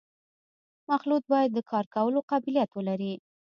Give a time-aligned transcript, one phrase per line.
[0.89, 3.13] مخلوط باید د کار کولو قابلیت ولري